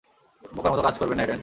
বোকার 0.55 0.71
মত 0.71 0.79
কাজ 0.83 0.95
করবেননা, 0.99 1.23
এডেন। 1.23 1.39